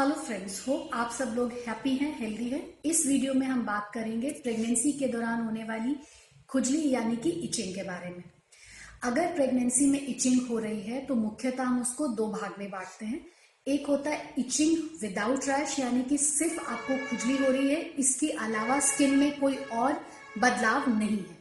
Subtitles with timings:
[0.00, 3.90] Hello friends हो आप सब लोग हैप्पी हैं हेल्दी हैं। इस वीडियो में हम बात
[3.94, 5.96] करेंगे प्रेगनेंसी के दौरान होने वाली
[6.48, 8.22] खुजली यानी कि इचिंग के बारे में।
[9.02, 13.06] अगर प्रेगनेंसी में इचिंग हो रही है तो मुख्यतः हम उसको दो भाग में बांटते
[13.06, 13.20] हैं।
[13.66, 18.30] एक होता है इचिंग विदाउट रैश यानी कि सिर्फ़ आपको खुजली हो रही है, इसके
[18.38, 20.00] अलावा स्किन में कोई और
[20.38, 21.38] बदलाव नहीं है।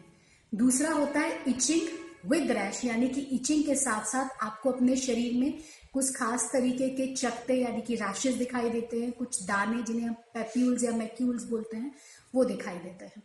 [0.51, 1.87] दूसरा होता है इचिंग
[2.25, 5.53] विद रैश यानी कि इचिंग के साथ साथ आपको अपने शरीर में
[5.93, 10.13] कुछ खास तरीके के चकते यानी कि रैशेज दिखाई देते हैं, कुछ दाने जिन्हें हम
[10.33, 11.91] पेप्यूल्स या मैक्यूल्स बोलते हैं,
[12.33, 13.23] वो दिखाई देते हैं।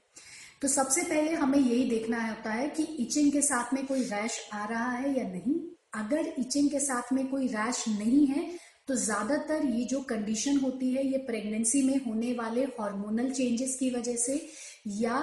[0.62, 4.40] तो सबसे पहले हमें यही देखना होता है कि इचिंग के साथ में कोई रैश
[4.54, 5.54] आ रहा है या नहीं।
[5.94, 8.50] अगर इचिंग के साथ में कोई रैश नहीं है
[8.88, 13.90] तो ज़्यादातर ये जो कंडीशन होती है, ये प्रेगनेंसी में होने वाले हार्मोनल चेंजेस की
[13.90, 14.34] वजह से
[14.96, 15.20] या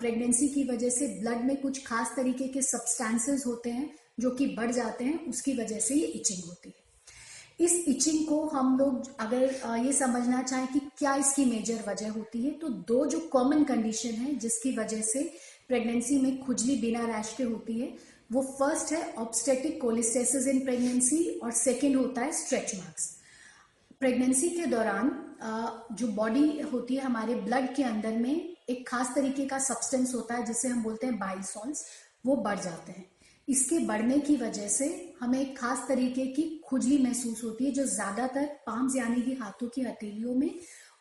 [0.00, 3.90] प्रेगनेंसी की वजह से ब्लड में कुछ खास तरीके के सब्सटेंसेस होते हैं,
[4.20, 6.83] जो कि बढ़ जाते हैं, उसकी वजह से ये इचिंग होती है।
[7.60, 9.42] इस इचिंग को हम लोग अगर
[9.84, 14.14] ये समझना चाहें कि क्या इसकी मेजर वजह होती है तो दो जो कॉमन कंडीशन
[14.14, 15.22] है जिसकी वजह से
[15.68, 17.92] प्रेगनेंसी में खुजली बिना रैश के होती है,
[18.32, 23.08] वो फ़र्स्ट है ऑब्स्टेटिक कोलिस्टेसिस इन प्रेगनेंसी और सेकेंड होता है स्ट्रेच मार्क्स
[24.00, 25.10] प्रेगनेंसी के दौरान
[25.92, 30.34] जो बॉडी होती है हमारे ब्लड के अंदर में एक खास तरीके का सब्सटेंस होता
[30.34, 31.84] है जिसे हम बोलते हैं बाइसॉल्स
[32.26, 33.06] वो बढ़ जाते हैं।
[33.48, 34.86] इसके बढ़ने की वजह से
[35.20, 39.68] हमें एक खास तरीके की खुजली महसूस होती है, जो ज़्यादातर पाम्स यानी कि हाथों
[39.68, 40.50] की हथेलियों में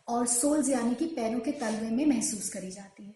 [0.07, 3.15] और सोल्स यानी कि पैरों के तलवे में महसूस करी जाती है।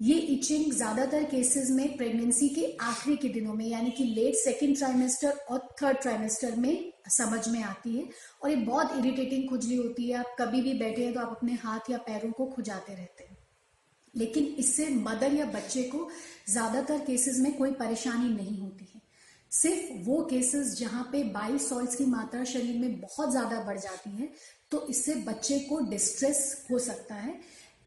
[0.00, 4.76] ये इचिंग ज़्यादातर केसेस में प्रेगनेंसी के आखिरी के दिनों में, यानी कि लेट सेकेंड
[4.78, 8.08] ट्राइमेस्टर और थर्ड ट्राइमेस्टर में समझ में आती है
[8.42, 11.52] और ये बहुत इरिटेटिंग खुजली होती है। आप कभी भी बैठे हैं तो आप अपने
[11.62, 13.33] हाथ या पैरों को खुजाते रहते हैं।
[14.14, 16.08] लेकिन इससे मदर या बच्चे को
[16.48, 19.00] ज़्यादातर केसेस में कोई परेशानी नहीं होती है।
[19.52, 24.10] सिर्फ़ वो केसेस जहाँ पे बाई सॉल्ट की मात्रा शरीर में बहुत ज़्यादा बढ़ जाती
[24.12, 24.28] है
[24.70, 27.38] तो इससे बच्चे को डिस्ट्रेस हो सकता है।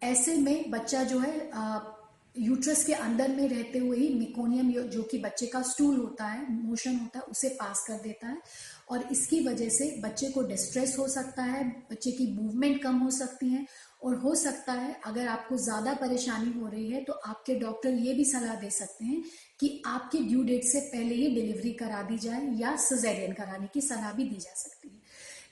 [0.03, 1.95] ऐसे में बच्चा जो है
[2.35, 6.51] यूट्रस के अंदर में रहते हुए ही मिकोनियम जो कि बच्चे का स्टूल होता है
[6.51, 8.37] मोशन होता है, उसे पास कर देता है
[8.89, 13.09] और इसकी वजह से बच्चे को डिस्ट्रेस हो सकता है, बच्चे की मूवमेंट कम हो
[13.11, 13.65] सकती है
[14.01, 18.13] और हो सकता है अगर आपको ज़्यादा परेशानी हो रही है तो आपके डॉक्टर ये
[18.13, 19.21] भी सलाह दे सकते हैं
[19.59, 23.81] कि आपके ड्यू डेट से पहले ही डिलीवरी करा दी जाए या सजेरियन कराने की
[23.81, 24.95] सलाह भी दी जा सकती है।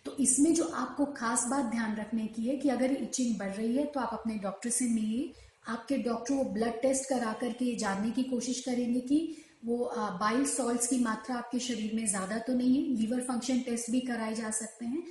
[0.05, 3.75] तो इसमें जो आपको खास बात ध्यान रखने की है कि अगर इचिंग बढ़ रही
[3.77, 5.33] है तो आप अपने डॉक्टर से मिलिए।
[5.67, 9.19] आपके डॉक्टर वो ब्लड टेस्ट करा करके जानने की कोशिश करेंगे कि
[9.65, 9.77] वो
[10.19, 13.99] बाइल सॉल्ट की मात्रा आपके शरीर में ज़्यादा तो नहीं है। लीवर फ़ंक्शन टेस्ट भी
[14.01, 15.03] कराए जा सकते हैं।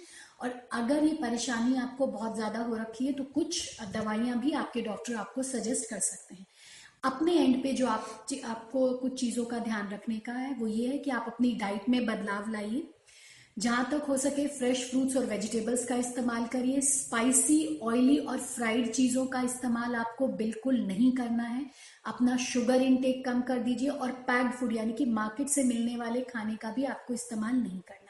[0.44, 4.81] और अगर ये परेशानी आपको बहुत ज़्यादा हो रखी है तो कुछ दवाइयाँ भी आपके
[4.82, 6.47] डॉक्टर आपको सजेस्ट कर सकते हैं।
[7.05, 10.88] अपने एंड पे जो आप आपको कुछ चीज़ों का ध्यान रखने का है, वो ये
[10.88, 12.91] है कि आप अपनी डाइट में बदलाव लाइए।
[13.59, 18.91] जहाँ तक हो सके फ्रेश फ्रूट्स और वेजिटेबल्स का इस्तेमाल करिए। स्पाइसी ऑयली और फ्राइड
[18.93, 21.66] चीज़ों का इस्तेमाल आपको बिल्कुल नहीं करना है।
[22.06, 26.21] अपना शुगर इनटेक कम कर दीजिए और पैक्ड फ़ूड यानी कि मार्केट से मिलने वाले
[26.25, 28.03] खाने का भी आपको इस्तेमाल नहीं करना।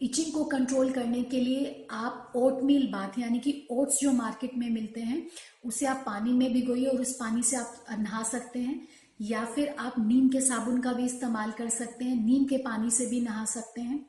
[0.00, 4.50] इचिंग को कंट्रोल करने के लिए आप ओट मील बाथ यानी कि ओट्स जो मार्केट
[4.58, 5.26] में मिलते हैं,
[5.64, 8.88] उसे आप पानी में भिगोइए और उस पानी से आप नहा सकते हैं,
[9.20, 12.90] या फिर आप नीम के साबुन का भी इस्तेमाल कर सकते हैं, नीम के पानी
[12.90, 14.06] से भी नहा सकते हैं।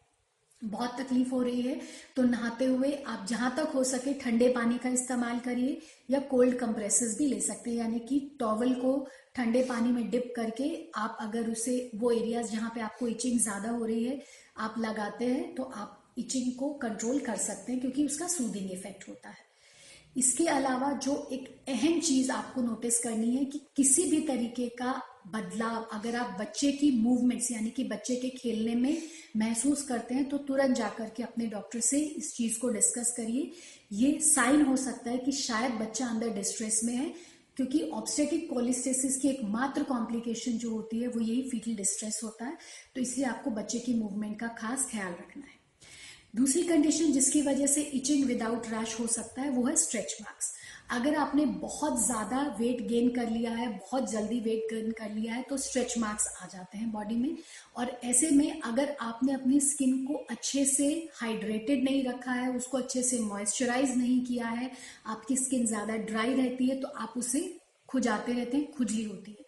[0.65, 1.79] बहुत तकलीफ़ हो रही है
[2.15, 5.77] तो नहाते हुए आप जहाँ तक हो सके ठंडे पानी का इस्तेमाल करिए
[6.11, 8.97] या कोल्ड कंप्रेसेस भी ले सकते हैं, यानी कि टॉवल को
[9.35, 13.69] ठंडे पानी में डिप करके आप अगर उसे, वो एरियाज़ जहाँ पे आपको इचिंग ज़्यादा
[13.69, 14.21] हो रही है,
[14.57, 19.09] आप लगाते हैं तो आप इचिंग को कंट्रोल कर सकते हैं, क्योंकि उसका सूदिंग इफ़ेक्ट
[19.09, 19.43] होता है।
[20.17, 25.01] इसके अलावा जो एक अहम चीज़ आपको नोटिस करनी है कि किसी भी तरीके का
[25.25, 29.01] बदलाव, अगर आप बच्चे की मूवमेंट्स यानी कि बच्चे के खेलने में
[29.37, 33.51] महसूस करते हैं तो तुरंत जाकर के अपने डॉक्टर से इस चीज़ को डिस्कस करिए।
[33.93, 37.13] ये साइन हो सकता है कि शायद बच्चा अंदर डिस्ट्रेस में है,
[37.57, 42.45] क्योंकि ऑब्स्टेटिक कोलिस्टेसिस की एक मात्र कॉम्प्लिकेशन जो होती है, वो यही फीटल डिस्ट्रेस होता
[42.45, 42.57] है।
[42.95, 45.54] तो इसलिए आपको बच्चे की मूवमेंट का खास ख्याल रखना है।
[46.35, 50.53] दूसरी कंडीशन जिसकी वजह से इचिंग विदाउट रैश हो सकता है, वो है स्ट्रेच मार्क्स
[50.91, 55.33] अगर आपने बहुत ज़्यादा वेट गेन कर लिया है, बहुत जल्दी वेट गेन कर लिया
[55.33, 57.37] है तो स्ट्रेच मार्क्स आ जाते हैं बॉडी में.
[57.77, 62.77] और ऐसे में अगर आपने अपनी स्किन को अच्छे से हाइड्रेटेड नहीं रखा है, उसको
[62.77, 64.71] अच्छे से मॉइस्चराइज नहीं किया है,
[65.07, 67.41] आपकी स्किन ज़्यादा ड्राई रहती है तो आप उसे
[67.89, 69.44] खुजाते रहते हैं, खुजली होती है.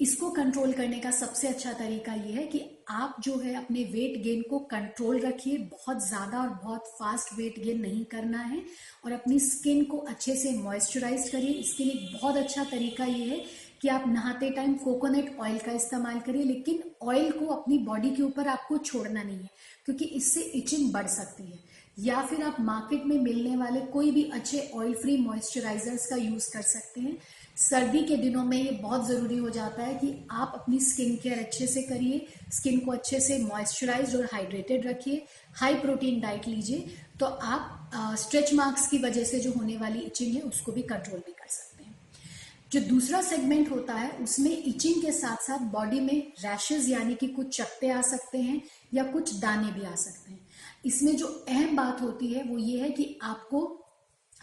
[0.00, 2.60] इसको कंट्रोल करने का सबसे अच्छा तरीका यह है कि
[2.90, 7.58] आप जो है अपने वेट गेन को कंट्रोल रखिए। बहुत ज़्यादा और बहुत फास्ट वेट
[7.58, 8.62] गेन नहीं करना है
[9.04, 13.44] और अपनी स्किन को अच्छे से मॉइस्चराइज करिए। इसके लिए बहुत अच्छा तरीका ये है
[13.82, 18.22] कि आप नहाते टाइम कोकोनट ऑयल का इस्तेमाल करिए, लेकिन ऑयल को अपनी बॉडी के
[18.22, 19.50] ऊपर आपको छोड़ना नहीं है,
[19.84, 21.58] क्योंकि इससे इचिंग बढ़ सकती है।
[21.98, 26.50] या फिर आप मार्केट में मिलने वाले कोई भी अच्छे ऑयल फ्री मॉइस्चराइजर्स का यूज़
[26.52, 27.16] कर सकते हैं।
[27.56, 31.38] सर्दी के दिनों में ये बहुत ज़रूरी हो जाता है कि आप अपनी स्किन केयर
[31.38, 35.24] अच्छे से करिए, स्किन को अच्छे से मॉइस्चराइज और हाइड्रेटेड रखिए
[35.56, 40.34] हाई प्रोटीन डाइट लीजिए तो आप स्ट्रेच मार्क्स की वजह से जो होने वाली इचिंग
[40.34, 41.94] है उसको भी कंट्रोल भी कर सकते हैं।
[42.72, 47.26] जो दूसरा सेगमेंट होता है, उसमें इचिंग के साथ साथ बॉडी में रैशेज यानी कि
[47.28, 48.60] कुछ चकते आ सकते हैं
[48.94, 50.40] या कुछ दाने भी आ सकते हैं।
[50.86, 53.60] इसमें जो अहम बात होती है वो ये है कि आपको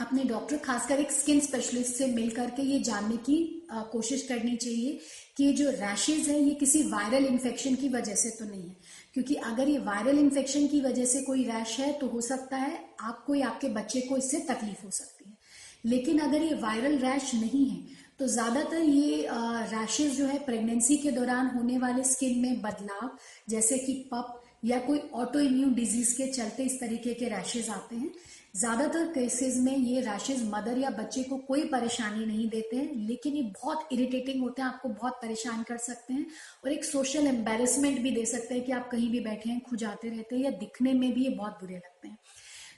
[0.02, 3.38] अपने डॉक्टर खासकर एक स्किन स्पेशलिस्ट से मिल करके ये जानने की
[3.72, 5.00] आ, कोशिश करनी चाहिए
[5.38, 8.76] कि ये जो रैशेज है ये किसी वायरल इन्फेक्शन की वजह से तो नहीं है।
[9.14, 12.80] क्योंकि अगर ये वायरल इन्फेक्शन की वजह से कोई रैश है तो हो सकता है
[13.02, 15.38] आपको या आपके बच्चे को इससे तकलीफ़ हो सकती है।
[15.86, 19.28] लेकिन अगर ये वायरल रैश नहीं है तो ज़्यादातर ये
[19.70, 23.10] रैशेज जो है प्रेगनेंसी के दौरान होने वाले स्किन में बदलाव
[23.50, 27.96] जैसे कि पप या कोई ऑटो इम्यून डिज़ीज़ के चलते इस तरीके के रैशेज आते
[27.96, 28.12] हैं।
[28.54, 33.34] ज़्यादातर केसेस में ये रैशेज मदर या बच्चे को कोई परेशानी नहीं देते हैं, लेकिन
[33.34, 36.26] ये बहुत इरिटेटिंग होते हैं, आपको बहुत परेशान कर सकते हैं
[36.64, 40.10] और एक सोशल एम्बेरसमेंट भी दे सकते हैं कि आप कहीं भी बैठे हैं खुजाते
[40.10, 42.18] रहते हैं या दिखने में भी ये बहुत बुरे लगते हैं।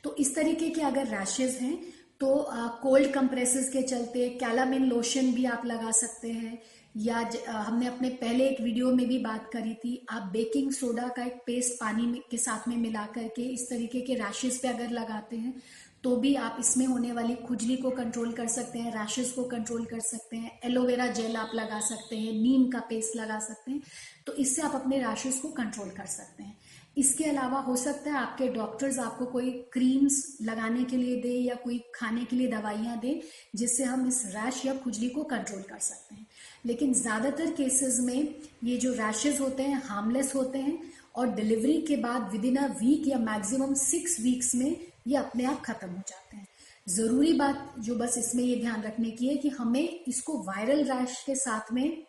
[0.04, 1.75] तो इस तरीके के अगर रैशेज हैं
[2.20, 2.36] तो
[2.81, 6.58] कोल्ड कंप्रेसेस के चलते कैलामिन लोशन भी आप लगा सकते हैं
[6.95, 11.24] या हमने अपने पहले एक वीडियो में भी बात करी थी, आप बेकिंग सोडा का
[11.24, 14.90] एक पेस्ट पानी में, के साथ में मिला करके, इस तरीके के रैशेज पे अगर
[14.92, 15.62] लगाते हैं
[16.04, 19.86] तो भी आप इसमें होने वाली खुजली को कंट्रोल कर सकते हैं रैशेज को कंट्रोल
[19.86, 23.81] कर सकते हैं एलोवेरा जेल आप लगा सकते हैं नीम का पेस्ट लगा सकते हैं
[24.25, 26.57] तो इससे आप अपने रैशेज को कंट्रोल कर सकते हैं।
[26.98, 31.56] इसके अलावा हो सकता है आपके डॉक्टर्स आपको कोई क्रीम्स लगाने के लिए दे या
[31.63, 33.22] कोई खाने के लिए दवाइयाँ दें,
[33.56, 36.25] जिससे हम इस रैश या खुजली को कंट्रोल कर सकते हैं।
[36.63, 40.77] लेकिन ज़्यादातर केसेस में ये जो रैशेज होते हैं हार्मलेस होते हैं
[41.15, 44.75] और डिलीवरी के बाद विद इन अ वीक या मैक्सिमम सिक्स वीक्स में
[45.07, 46.48] ये अपने आप खत्म हो जाते हैं।
[46.88, 51.21] ज़रूरी बात जो बस इसमें ये ध्यान रखने की है कि हमें इसको वायरल रैश
[51.25, 52.04] के साथ में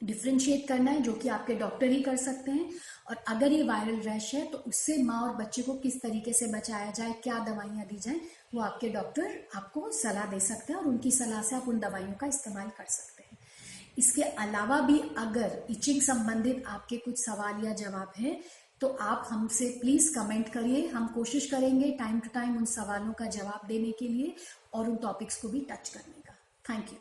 [0.00, 2.68] डिफ्रेंशिएट करना है, जो कि आपके डॉक्टर ही कर सकते हैं।
[3.08, 6.46] और अगर ये वायरल रैश है तो उससे माँ और बच्चे को किस तरीके से
[6.48, 8.20] बचाया जाए, क्या दवाइयाँ दी जाए,
[8.54, 12.14] वो आपके डॉक्टर आपको सलाह दे सकते हैं और उनकी सलाह से आप उन दवाइयों
[12.14, 13.15] का इस्तेमाल कर सकते हैं।
[13.96, 18.40] इसके अलावा भी अगर इचिंग संबंधित आपके कुछ सवाल या जवाब हैं
[18.80, 23.26] तो आप हमसे प्लीज़ कमेंट करिए। हम कोशिश करेंगे टाइम टू टाइम उन सवालों का
[23.30, 24.34] जवाब देने के लिए
[24.74, 26.34] और उन टॉपिक्स को भी टच करने का।
[26.64, 26.98] Thank you